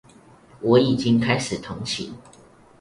[0.61, 2.15] 我已經開始同情